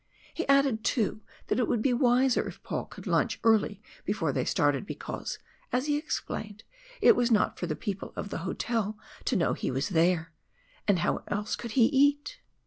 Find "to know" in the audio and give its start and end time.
9.25-9.53